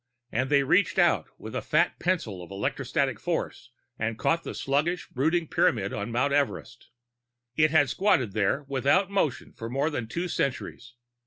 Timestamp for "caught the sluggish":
4.17-5.07